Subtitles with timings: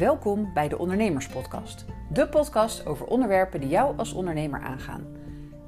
[0.00, 1.84] Welkom bij de Ondernemerspodcast.
[2.12, 5.06] De podcast over onderwerpen die jou als ondernemer aangaan.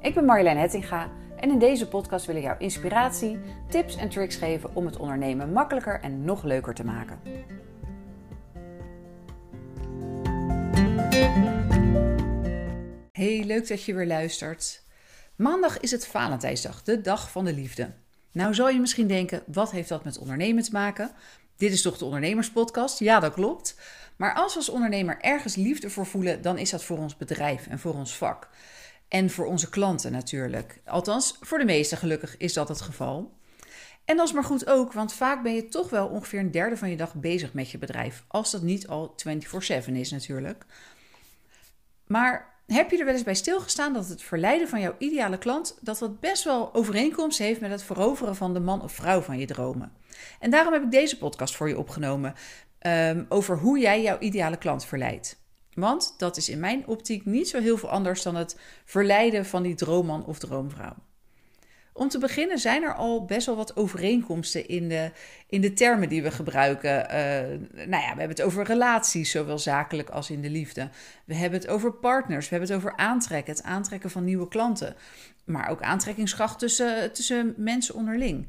[0.01, 4.35] Ik ben Marjolein Hettinga en in deze podcast wil ik jou inspiratie, tips en tricks
[4.35, 7.19] geven om het ondernemen makkelijker en nog leuker te maken.
[13.11, 14.83] Hey, leuk dat je weer luistert.
[15.35, 17.93] Maandag is het Valentijnsdag, de dag van de liefde.
[18.31, 21.11] Nou zal je misschien denken, wat heeft dat met ondernemen te maken?
[21.63, 22.99] Dit is toch de ondernemerspodcast?
[22.99, 23.75] Ja, dat klopt.
[24.15, 27.67] Maar als we als ondernemer ergens liefde voor voelen, dan is dat voor ons bedrijf
[27.67, 28.49] en voor ons vak.
[29.07, 30.81] En voor onze klanten natuurlijk.
[30.85, 33.37] Althans, voor de meesten gelukkig is dat het geval.
[34.05, 36.77] En dat is maar goed ook, want vaak ben je toch wel ongeveer een derde
[36.77, 38.23] van je dag bezig met je bedrijf.
[38.27, 40.65] Als dat niet al 24/7 is natuurlijk.
[42.07, 45.77] Maar heb je er wel eens bij stilgestaan dat het verleiden van jouw ideale klant
[45.81, 49.39] dat dat best wel overeenkomst heeft met het veroveren van de man of vrouw van
[49.39, 49.91] je dromen?
[50.39, 52.33] En daarom heb ik deze podcast voor je opgenomen
[52.87, 55.41] um, over hoe jij jouw ideale klant verleidt.
[55.73, 59.63] Want dat is in mijn optiek niet zo heel veel anders dan het verleiden van
[59.63, 60.95] die droomman of droomvrouw.
[61.93, 65.11] Om te beginnen zijn er al best wel wat overeenkomsten in de,
[65.47, 67.05] in de termen die we gebruiken.
[67.05, 70.89] Uh, nou ja, we hebben het over relaties, zowel zakelijk als in de liefde.
[71.25, 74.95] We hebben het over partners, we hebben het over aantrekken, het aantrekken van nieuwe klanten.
[75.45, 78.47] Maar ook aantrekkingskracht tussen, tussen mensen onderling.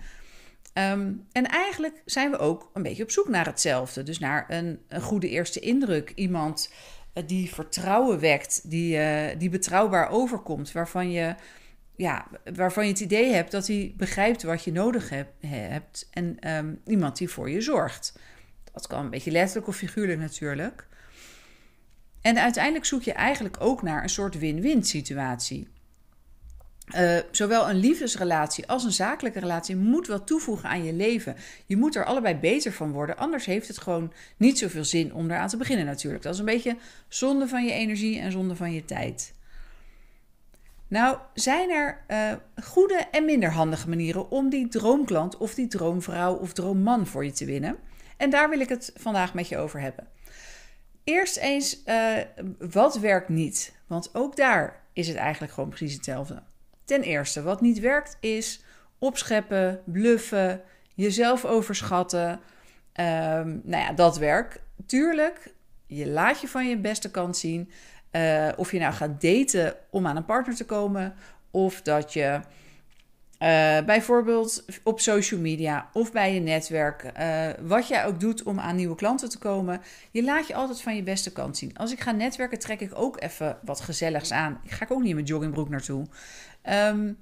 [0.74, 4.02] Um, en eigenlijk zijn we ook een beetje op zoek naar hetzelfde.
[4.02, 6.12] Dus naar een, een goede eerste indruk.
[6.14, 6.72] Iemand
[7.14, 11.34] uh, die vertrouwen wekt, die, uh, die betrouwbaar overkomt, waarvan je
[11.96, 16.50] ja, waarvan je het idee hebt dat hij begrijpt wat je nodig heb, hebt en
[16.50, 18.18] um, iemand die voor je zorgt.
[18.72, 20.86] Dat kan een beetje letterlijk of figuurlijk natuurlijk.
[22.20, 25.68] En uiteindelijk zoek je eigenlijk ook naar een soort win-win situatie.
[26.96, 31.36] Uh, zowel een liefdesrelatie als een zakelijke relatie moet wat toevoegen aan je leven.
[31.66, 35.30] Je moet er allebei beter van worden, anders heeft het gewoon niet zoveel zin om
[35.30, 36.22] eraan te beginnen natuurlijk.
[36.22, 36.76] Dat is een beetje
[37.08, 39.34] zonde van je energie en zonde van je tijd.
[40.88, 42.32] Nou, zijn er uh,
[42.64, 47.32] goede en minder handige manieren om die droomklant of die droomvrouw of droomman voor je
[47.32, 47.76] te winnen?
[48.16, 50.08] En daar wil ik het vandaag met je over hebben.
[51.04, 52.16] Eerst eens, uh,
[52.58, 53.74] wat werkt niet?
[53.86, 56.42] Want ook daar is het eigenlijk gewoon precies hetzelfde.
[56.84, 58.64] Ten eerste, wat niet werkt is
[58.98, 60.62] opscheppen, bluffen,
[60.94, 62.30] jezelf overschatten.
[62.30, 64.60] Um, nou ja, dat werkt.
[64.86, 65.54] Tuurlijk,
[65.86, 67.70] je laat je van je beste kant zien.
[68.16, 71.14] Uh, of je nou gaat daten om aan een partner te komen,
[71.50, 72.40] of dat je
[73.44, 78.60] uh, bijvoorbeeld op social media of bij je netwerk, uh, wat jij ook doet om
[78.60, 79.80] aan nieuwe klanten te komen,
[80.10, 81.76] je laat je altijd van je beste kant zien.
[81.76, 84.60] Als ik ga netwerken, trek ik ook even wat gezelligs aan.
[84.64, 86.06] Ik ga ook niet in mijn joggingbroek naartoe.
[86.70, 87.18] Um,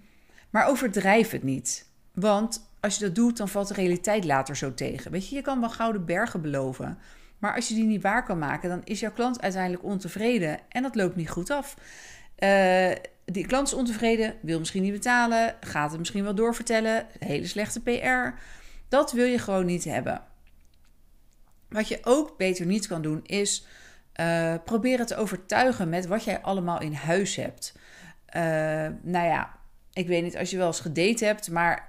[0.50, 1.86] maar overdrijf het niet.
[2.14, 5.10] Want als je dat doet, dan valt de realiteit later zo tegen.
[5.10, 6.98] Weet je, je kan wel gouden bergen beloven.
[7.42, 10.82] Maar als je die niet waar kan maken, dan is jouw klant uiteindelijk ontevreden en
[10.82, 11.76] dat loopt niet goed af.
[12.38, 12.90] Uh,
[13.24, 17.80] die klant is ontevreden, wil misschien niet betalen, gaat het misschien wel doorvertellen, hele slechte
[17.80, 18.40] PR.
[18.88, 20.22] Dat wil je gewoon niet hebben.
[21.68, 23.66] Wat je ook beter niet kan doen, is
[24.20, 27.74] uh, proberen te overtuigen met wat jij allemaal in huis hebt.
[28.36, 28.42] Uh,
[29.02, 29.58] nou ja,
[29.92, 31.88] ik weet niet als je wel eens gedate hebt, maar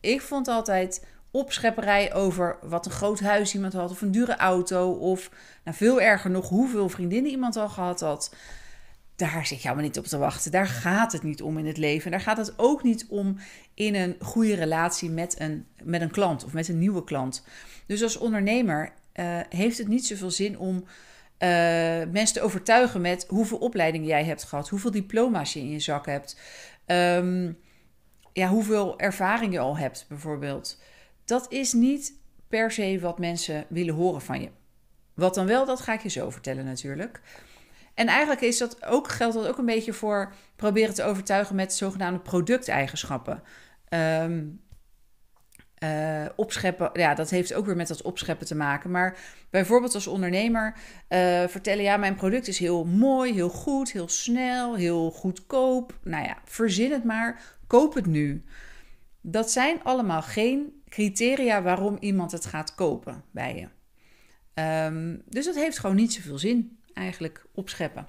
[0.00, 4.92] ik vond altijd opschepperij over wat een groot huis iemand had of een dure auto
[4.92, 5.30] of
[5.64, 8.34] nou, veel erger nog hoeveel vriendinnen iemand al gehad had.
[9.16, 10.50] Daar zit je allemaal niet op te wachten.
[10.50, 12.10] Daar gaat het niet om in het leven.
[12.10, 13.38] Daar gaat het ook niet om
[13.74, 17.44] in een goede relatie met een, met een klant of met een nieuwe klant.
[17.86, 21.48] Dus als ondernemer uh, heeft het niet zoveel zin om uh,
[22.10, 26.06] mensen te overtuigen met hoeveel opleidingen jij hebt gehad, hoeveel diploma's je in je zak
[26.06, 26.40] hebt,
[26.86, 27.58] um,
[28.32, 30.78] ja, hoeveel ervaring je al hebt, bijvoorbeeld
[31.26, 32.14] dat is niet
[32.48, 34.48] per se wat mensen willen horen van je.
[35.14, 37.20] Wat dan wel, dat ga ik je zo vertellen natuurlijk.
[37.94, 41.74] En eigenlijk is dat ook, geldt dat ook een beetje voor proberen te overtuigen met
[41.74, 43.42] zogenaamde producteigenschappen.
[43.88, 44.64] Um,
[46.36, 48.90] opscheppen, ja, dat heeft ook weer met dat opscheppen te maken.
[48.90, 49.18] Maar
[49.50, 50.74] bijvoorbeeld als ondernemer
[51.08, 55.98] uh, vertellen, ja, mijn product is heel mooi, heel goed, heel snel, heel goedkoop.
[56.02, 58.44] Nou ja, verzin het maar, koop het nu.
[59.20, 63.68] Dat zijn allemaal geen criteria waarom iemand het gaat kopen bij je.
[64.86, 68.08] Um, dus dat heeft gewoon niet zoveel zin, eigenlijk opscheppen.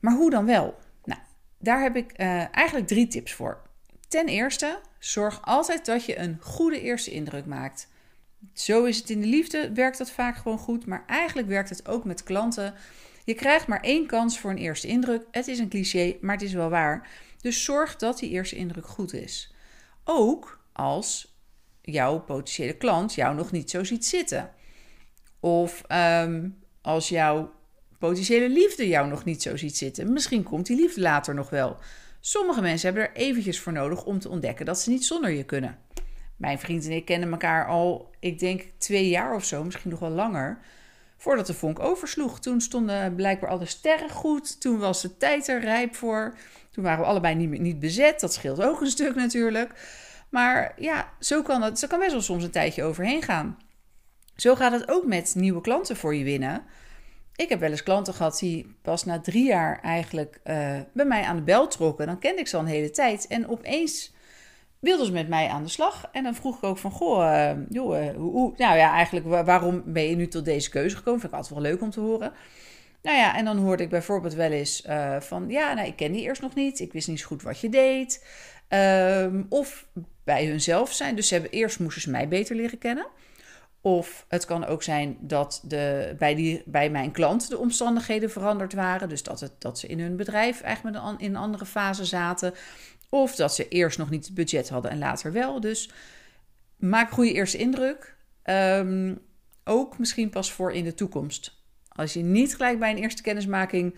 [0.00, 0.78] Maar hoe dan wel?
[1.04, 1.20] Nou,
[1.58, 3.62] daar heb ik uh, eigenlijk drie tips voor.
[4.08, 7.88] Ten eerste, zorg altijd dat je een goede eerste indruk maakt.
[8.52, 11.88] Zo is het in de liefde, werkt dat vaak gewoon goed, maar eigenlijk werkt het
[11.88, 12.74] ook met klanten.
[13.24, 15.26] Je krijgt maar één kans voor een eerste indruk.
[15.30, 17.08] Het is een cliché, maar het is wel waar.
[17.40, 19.54] Dus zorg dat die eerste indruk goed is.
[20.04, 21.36] Ook als
[21.92, 24.50] jouw potentiële klant jou nog niet zo ziet zitten.
[25.40, 26.48] Of ehm,
[26.82, 27.52] als jouw
[27.98, 30.12] potentiële liefde jou nog niet zo ziet zitten.
[30.12, 31.76] Misschien komt die liefde later nog wel.
[32.20, 35.44] Sommige mensen hebben er eventjes voor nodig om te ontdekken dat ze niet zonder je
[35.44, 35.78] kunnen.
[36.36, 39.98] Mijn vriend en ik kennen elkaar al, ik denk twee jaar of zo, misschien nog
[39.98, 40.58] wel langer.
[41.16, 42.40] Voordat de vonk oversloeg.
[42.40, 44.60] Toen stonden blijkbaar alle sterren goed.
[44.60, 46.36] Toen was de tijd er rijp voor.
[46.70, 48.20] Toen waren we allebei niet, niet bezet.
[48.20, 49.72] Dat scheelt ook een stuk natuurlijk.
[50.30, 51.78] Maar ja, zo kan het.
[51.78, 53.58] Zo kan best wel soms een tijdje overheen gaan.
[54.36, 56.64] Zo gaat het ook met nieuwe klanten voor je winnen.
[57.36, 61.22] Ik heb wel eens klanten gehad die pas na drie jaar eigenlijk uh, bij mij
[61.22, 62.06] aan de bel trokken.
[62.06, 63.26] Dan kende ik ze al een hele tijd.
[63.26, 64.12] En opeens
[64.78, 66.08] wilden ze met mij aan de slag.
[66.12, 69.82] En dan vroeg ik ook van, goh, uh, joh, uh, hoe, nou ja, eigenlijk waarom
[69.86, 71.20] ben je nu tot deze keuze gekomen?
[71.20, 72.32] Vind ik altijd wel leuk om te horen.
[73.08, 74.82] Nou ja, en dan hoorde ik bijvoorbeeld wel eens
[75.18, 76.80] van, ja, nou, ik ken die eerst nog niet.
[76.80, 78.26] Ik wist niet zo goed wat je deed.
[78.68, 79.86] Um, of
[80.24, 81.16] bij hunzelf zijn.
[81.16, 83.06] Dus ze hebben, eerst moesten ze mij beter leren kennen.
[83.80, 88.72] Of het kan ook zijn dat de, bij, die, bij mijn klant de omstandigheden veranderd
[88.72, 89.08] waren.
[89.08, 92.54] Dus dat, het, dat ze in hun bedrijf eigenlijk met in een andere fase zaten.
[93.08, 95.60] Of dat ze eerst nog niet het budget hadden en later wel.
[95.60, 95.90] Dus
[96.76, 98.16] maak goede eerste indruk.
[98.44, 99.18] Um,
[99.64, 101.56] ook misschien pas voor in de toekomst.
[101.98, 103.94] Als je niet gelijk bij een eerste kennismaking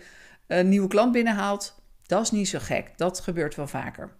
[0.47, 2.97] een nieuwe klant binnenhaalt, dat is niet zo gek.
[2.97, 4.11] Dat gebeurt wel vaker.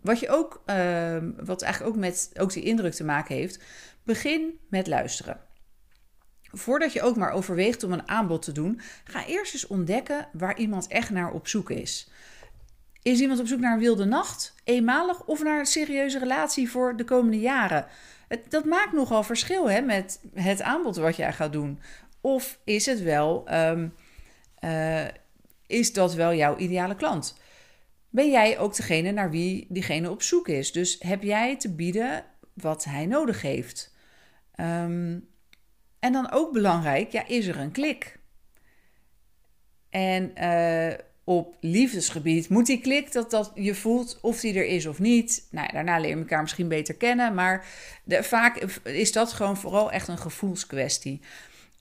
[0.00, 3.62] Wat, je ook, uh, wat eigenlijk ook met ook die indruk te maken heeft,
[4.02, 5.40] begin met luisteren.
[6.42, 10.58] Voordat je ook maar overweegt om een aanbod te doen, ga eerst eens ontdekken waar
[10.58, 12.10] iemand echt naar op zoek is.
[13.02, 16.96] Is iemand op zoek naar een wilde nacht, eenmalig of naar een serieuze relatie voor
[16.96, 17.86] de komende jaren?
[18.48, 21.80] Dat maakt nogal verschil hè, met het aanbod wat jij gaat doen.
[22.22, 23.94] Of is het wel, um,
[24.60, 25.04] uh,
[25.66, 27.40] is dat wel jouw ideale klant?
[28.12, 30.72] ben jij ook degene naar wie diegene op zoek is.
[30.72, 32.24] Dus heb jij te bieden
[32.54, 33.94] wat hij nodig heeft.
[34.56, 35.28] Um,
[35.98, 38.18] en dan ook belangrijk, ja, is er een klik?
[39.90, 44.86] En uh, op liefdesgebied moet die klik dat, dat je voelt of die er is
[44.86, 45.48] of niet.
[45.50, 47.66] Nou, daarna leer je elkaar misschien beter kennen, maar
[48.04, 51.20] de, vaak is dat gewoon vooral echt een gevoelskwestie.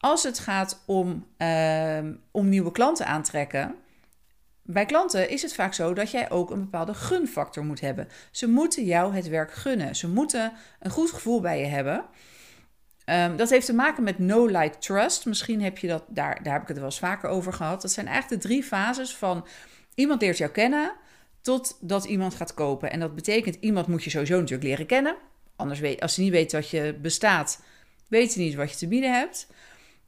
[0.02, 2.00] Als het gaat om, uh,
[2.32, 3.76] om nieuwe klanten aantrekken,
[4.64, 8.08] bij klanten is het vaak zo dat jij ook een bepaalde gunfactor moet hebben.
[8.32, 9.96] Ze moeten jou het werk gunnen.
[9.96, 12.06] Ze moeten een goed gevoel bij je hebben.
[13.06, 15.26] Um, dat heeft te maken met no like trust.
[15.26, 17.82] Misschien heb je dat, daar, daar heb ik het wel eens vaker over gehad.
[17.82, 19.48] Dat zijn eigenlijk de drie fases van
[19.96, 20.92] iemand leert jou kennen
[21.42, 22.92] totdat iemand gaat kopen.
[22.92, 25.16] En dat betekent iemand moet je sowieso natuurlijk leren kennen.
[25.56, 27.62] Anders weet, als ze niet weet dat je bestaat,
[28.08, 29.48] weet ze niet wat je te bieden hebt.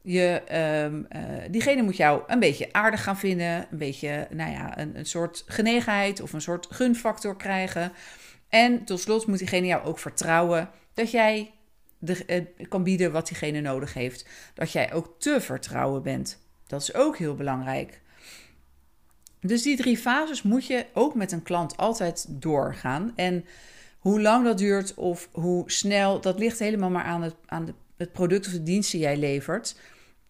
[0.05, 0.41] Je,
[0.85, 4.97] um, uh, diegene moet jou een beetje aardig gaan vinden, een beetje, nou ja, een,
[4.97, 7.91] een soort genegenheid of een soort gunfactor krijgen.
[8.49, 11.51] En tot slot moet diegene jou ook vertrouwen dat jij
[11.97, 14.27] de, uh, kan bieden wat diegene nodig heeft.
[14.53, 16.39] Dat jij ook te vertrouwen bent.
[16.67, 18.01] Dat is ook heel belangrijk.
[19.39, 23.13] Dus die drie fases moet je ook met een klant altijd doorgaan.
[23.15, 23.45] En
[23.99, 27.73] hoe lang dat duurt of hoe snel, dat ligt helemaal maar aan het, aan de,
[28.03, 29.75] het product of de dienst die jij levert.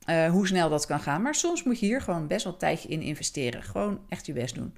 [0.10, 1.22] Uh, hoe snel dat kan gaan.
[1.22, 3.64] Maar soms moet je hier gewoon best wel tijdje in investeren.
[3.64, 4.76] Gewoon echt je best doen.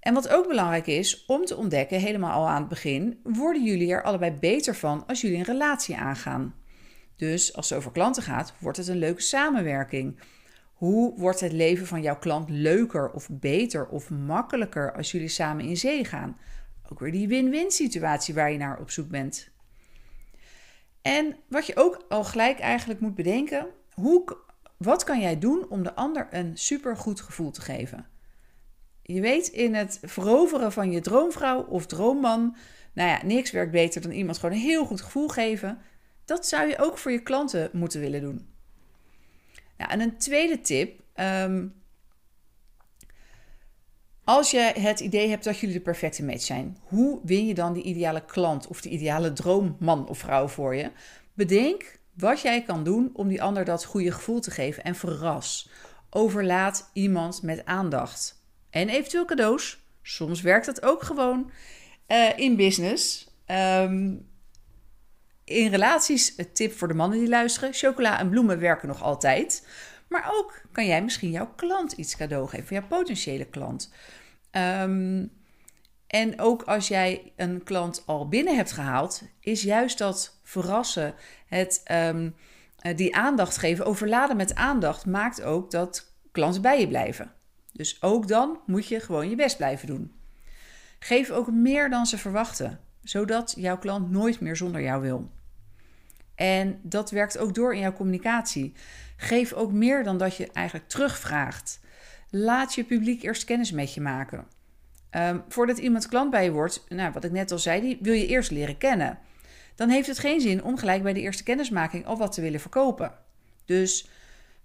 [0.00, 3.92] En wat ook belangrijk is om te ontdekken, helemaal al aan het begin, worden jullie
[3.92, 6.54] er allebei beter van als jullie een relatie aangaan.
[7.16, 10.20] Dus als het over klanten gaat, wordt het een leuke samenwerking.
[10.74, 15.64] Hoe wordt het leven van jouw klant leuker of beter of makkelijker als jullie samen
[15.64, 16.36] in zee gaan?
[16.90, 19.50] Ook weer die win-win situatie waar je naar op zoek bent.
[21.06, 24.36] En wat je ook al gelijk eigenlijk moet bedenken, hoe,
[24.76, 28.06] wat kan jij doen om de ander een supergoed gevoel te geven?
[29.02, 32.56] Je weet, in het veroveren van je droomvrouw of droomman,
[32.92, 35.78] nou ja, niks werkt beter dan iemand gewoon een heel goed gevoel geven.
[36.24, 38.48] Dat zou je ook voor je klanten moeten willen doen.
[39.76, 41.00] Nou, en een tweede tip.
[41.14, 41.74] Um,
[44.26, 47.72] als je het idee hebt dat jullie de perfecte match zijn, hoe win je dan
[47.72, 50.90] die ideale klant of die ideale droomman of vrouw voor je?
[51.34, 55.70] Bedenk wat jij kan doen om die ander dat goede gevoel te geven en verras.
[56.10, 58.42] Overlaat iemand met aandacht.
[58.70, 59.84] En eventueel cadeaus.
[60.02, 61.50] Soms werkt dat ook gewoon
[62.08, 63.28] uh, in business.
[63.46, 64.28] Um,
[65.44, 69.66] in relaties, een tip voor de mannen die luisteren: chocola en bloemen werken nog altijd.
[70.08, 73.92] Maar ook kan jij misschien jouw klant iets cadeau geven, jouw potentiële klant.
[74.52, 75.32] Um,
[76.06, 81.14] en ook als jij een klant al binnen hebt gehaald, is juist dat verrassen,
[81.46, 82.34] het um,
[82.96, 87.32] die aandacht geven, overladen met aandacht, maakt ook dat klanten bij je blijven.
[87.72, 90.12] Dus ook dan moet je gewoon je best blijven doen.
[90.98, 95.30] Geef ook meer dan ze verwachten, zodat jouw klant nooit meer zonder jou wil.
[96.34, 98.74] En dat werkt ook door in jouw communicatie.
[99.16, 101.80] Geef ook meer dan dat je eigenlijk terugvraagt.
[102.30, 104.46] Laat je publiek eerst kennis met je maken.
[105.10, 108.12] Um, voordat iemand klant bij je wordt, nou, wat ik net al zei, die wil
[108.12, 109.18] je eerst leren kennen.
[109.74, 112.60] Dan heeft het geen zin om gelijk bij de eerste kennismaking al wat te willen
[112.60, 113.12] verkopen.
[113.64, 114.08] Dus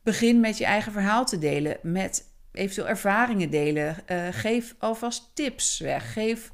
[0.04, 3.96] begin met je eigen verhaal te delen, met eventueel ervaringen delen.
[4.08, 6.14] Uh, geef alvast tips weg.
[6.14, 6.52] Geef,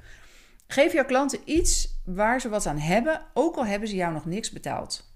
[0.67, 4.25] geef jouw klanten iets waar ze wat aan hebben, ook al hebben ze jou nog
[4.25, 5.06] niks betaald.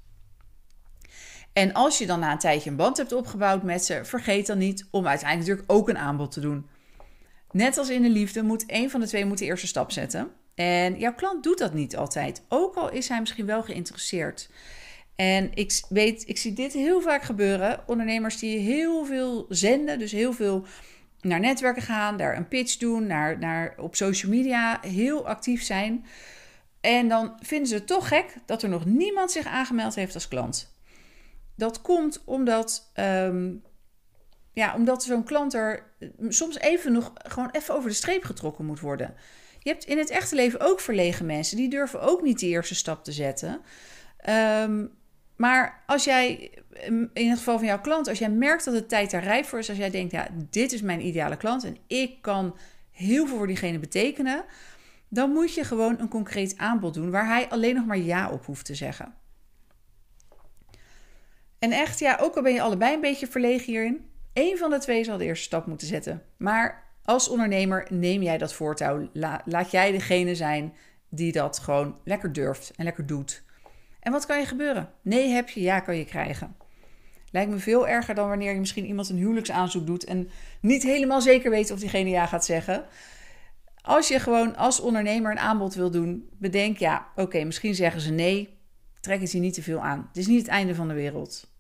[1.54, 4.58] En als je dan na een tijdje een band hebt opgebouwd met ze, vergeet dan
[4.58, 6.68] niet om uiteindelijk natuurlijk ook een aanbod te doen.
[7.52, 10.32] Net als in de liefde moet een van de twee moet de eerste stap zetten.
[10.56, 14.50] En jouw klant doet dat niet altijd, ook al is hij misschien wel geïnteresseerd.
[15.16, 17.84] En ik weet, ik zie dit heel vaak gebeuren.
[17.88, 20.66] Ondernemers die heel veel zenden, dus heel veel
[21.22, 26.06] naar netwerken gaan, daar een pitch doen, naar, naar op social media heel actief zijn.
[26.82, 30.28] En dan vinden ze het toch gek dat er nog niemand zich aangemeld heeft als
[30.28, 30.71] klant.
[31.62, 33.64] Dat komt omdat, um,
[34.54, 35.84] ja, omdat zo'n klant er
[36.28, 39.14] soms even nog gewoon even over de streep getrokken moet worden.
[39.60, 42.76] Je hebt in het echte leven ook verlegen mensen, die durven ook niet de eerste
[42.76, 43.62] stap te zetten.
[44.64, 44.92] Um,
[45.36, 46.52] maar als jij,
[47.14, 49.60] in het geval van jouw klant, als jij merkt dat de tijd daar rijp voor
[49.60, 52.58] is, als jij denkt, ja, dit is mijn ideale klant en ik kan
[52.92, 54.44] heel veel voor diegene betekenen,
[55.10, 58.46] dan moet je gewoon een concreet aanbod doen waar hij alleen nog maar ja op
[58.46, 59.21] hoeft te zeggen.
[61.62, 64.80] En echt, ja, ook al ben je allebei een beetje verlegen hierin, één van de
[64.80, 66.24] twee zal de eerste stap moeten zetten.
[66.38, 69.10] Maar als ondernemer neem jij dat voortouw.
[69.46, 70.74] laat jij degene zijn
[71.10, 73.44] die dat gewoon lekker durft en lekker doet.
[74.00, 74.90] En wat kan je gebeuren?
[75.02, 76.56] Nee heb je, ja kan je krijgen.
[77.32, 80.30] Lijkt me veel erger dan wanneer je misschien iemand een huwelijksaanzoek doet en
[80.62, 82.86] niet helemaal zeker weet of diegene ja gaat zeggen.
[83.82, 88.12] Als je gewoon als ondernemer een aanbod wil doen, bedenk ja, oké, misschien zeggen ze
[88.12, 88.58] nee,
[89.00, 90.06] trek het je niet te veel aan.
[90.08, 91.51] Het is niet het einde van de wereld.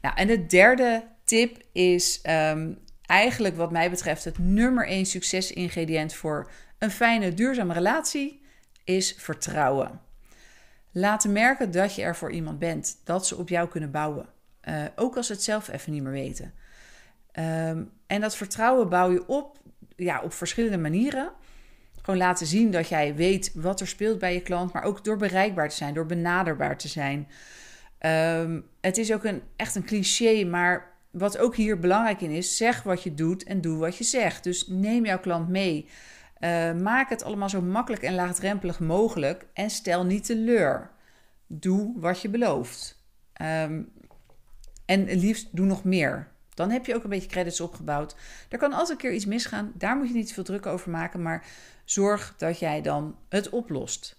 [0.00, 6.14] Nou, en de derde tip is um, eigenlijk wat mij betreft het nummer één succesingrediënt
[6.14, 8.42] voor een fijne, duurzame relatie
[8.84, 10.00] is vertrouwen.
[10.92, 13.00] Laten merken dat je er voor iemand bent.
[13.04, 14.26] Dat ze op jou kunnen bouwen.
[14.68, 16.54] Uh, ook als ze het zelf even niet meer weten.
[17.32, 19.58] Um, en dat vertrouwen bouw je op,
[19.96, 21.32] ja, op verschillende manieren.
[22.02, 25.16] Gewoon laten zien dat jij weet wat er speelt bij je klant, maar ook door
[25.16, 27.28] bereikbaar te zijn, door benaderbaar te zijn.
[28.00, 32.56] Um, het is ook een, echt een cliché, maar wat ook hier belangrijk in is,
[32.56, 34.44] zeg wat je doet en doe wat je zegt.
[34.44, 35.88] Dus neem jouw klant mee.
[36.40, 40.90] Uh, maak het allemaal zo makkelijk en laagdrempelig mogelijk en stel niet teleur.
[41.46, 43.02] Doe wat je belooft.
[43.42, 43.92] Um,
[44.84, 46.28] en liefst doe nog meer.
[46.54, 48.16] Dan heb je ook een beetje credits opgebouwd.
[48.48, 49.72] Er kan altijd een keer iets misgaan.
[49.74, 51.22] Daar moet je niet veel druk over maken.
[51.22, 51.46] Maar
[51.84, 54.17] zorg dat jij dan het oplost.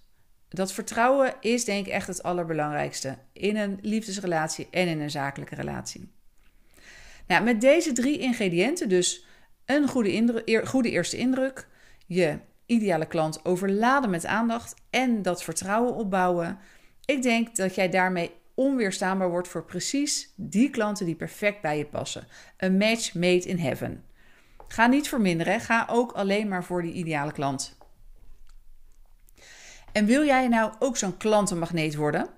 [0.56, 3.16] Dat vertrouwen is denk ik echt het allerbelangrijkste.
[3.32, 6.12] In een liefdesrelatie en in een zakelijke relatie.
[7.26, 9.26] Nou, met deze drie ingrediënten, dus
[9.64, 11.68] een goede, goede eerste indruk,
[12.06, 16.58] je ideale klant overladen met aandacht en dat vertrouwen opbouwen.
[17.04, 21.86] Ik denk dat jij daarmee onweerstaanbaar wordt voor precies die klanten die perfect bij je
[21.86, 22.26] passen.
[22.56, 24.04] Een match made in heaven.
[24.68, 27.78] Ga niet verminderen, ga ook alleen maar voor die ideale klant.
[29.92, 32.28] En wil jij nou ook zo'n klantenmagneet worden?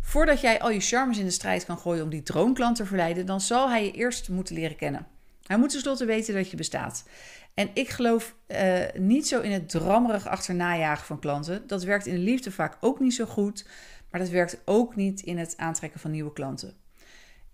[0.00, 3.26] Voordat jij al je charmes in de strijd kan gooien om die droomklant te verleiden,
[3.26, 5.06] dan zal hij je eerst moeten leren kennen.
[5.46, 7.04] Hij moet tenslotte weten dat je bestaat.
[7.54, 11.66] En ik geloof uh, niet zo in het drammerig achternajagen van klanten.
[11.66, 13.66] Dat werkt in de liefde vaak ook niet zo goed.
[14.10, 16.74] Maar dat werkt ook niet in het aantrekken van nieuwe klanten.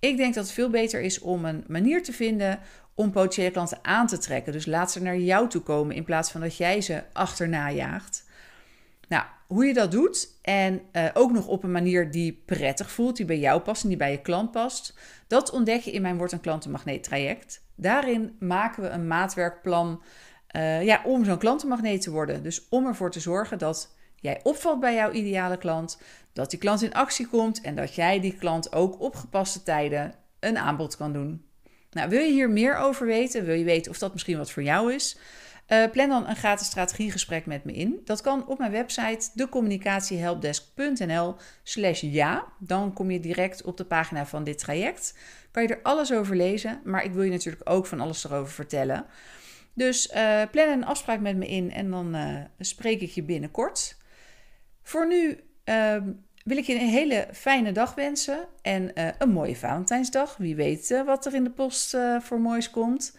[0.01, 2.59] Ik denk dat het veel beter is om een manier te vinden
[2.95, 4.53] om potentiële klanten aan te trekken.
[4.53, 8.25] Dus laat ze naar jou toe komen in plaats van dat jij ze achterna jaagt.
[9.47, 13.27] Hoe je dat doet en uh, ook nog op een manier die prettig voelt, die
[13.27, 16.33] bij jou past en die bij je klant past, dat ontdek je in mijn Word
[16.33, 17.65] een Klantenmagneet traject.
[17.75, 20.03] Daarin maken we een maatwerkplan
[20.57, 22.43] uh, ja, om zo'n klantenmagneet te worden.
[22.43, 26.01] Dus om ervoor te zorgen dat jij opvalt bij jouw ideale klant,
[26.33, 30.15] dat die klant in actie komt en dat jij die klant ook op gepaste tijden
[30.41, 31.45] een aanbod kan doen.
[31.91, 33.45] Nou, wil je hier meer over weten?
[33.45, 35.19] Wil je weten of dat misschien wat voor jou is?
[35.69, 38.01] Uh, plan dan een gratis strategiegesprek met me in.
[38.05, 42.45] Dat kan op mijn website decommunicatiehelpdesk.nl slash ja.
[42.59, 45.15] Dan kom je direct op de pagina van dit traject.
[45.51, 48.53] Kan je er alles over lezen, maar ik wil je natuurlijk ook van alles erover
[48.53, 49.07] vertellen.
[49.75, 53.97] Dus uh, plan een afspraak met me in en dan uh, spreek ik je binnenkort.
[54.83, 56.13] Voor nu ehm,
[56.45, 60.37] wil ik je een hele fijne dag wensen en een mooie Valentijnsdag.
[60.37, 63.15] Wie weet wat er in de post voor moois komt.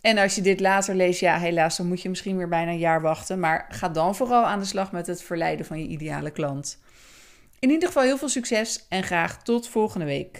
[0.00, 2.78] En als je dit later leest, ja, helaas, dan moet je misschien weer bijna een
[2.78, 3.40] jaar wachten.
[3.40, 6.78] Maar ga dan vooral aan de slag met het verleiden van je ideale klant.
[7.58, 10.38] In ieder geval heel veel succes en graag tot volgende week.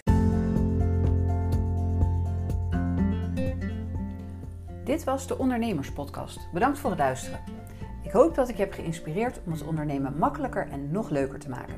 [4.84, 6.38] Dit was de Ondernemerspodcast.
[6.52, 7.40] Bedankt voor het luisteren.
[8.02, 11.48] Ik hoop dat ik je heb geïnspireerd om het ondernemen makkelijker en nog leuker te
[11.48, 11.74] maken.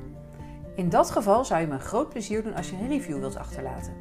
[0.77, 3.37] In dat geval zou je me een groot plezier doen als je een review wilt
[3.37, 3.93] achterlaten.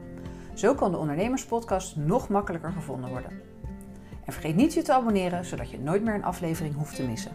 [0.53, 3.50] Zo kan de Ondernemerspodcast nog makkelijker gevonden worden.
[4.31, 7.31] Vergeet niet je te abonneren, zodat je nooit meer een aflevering hoeft te missen.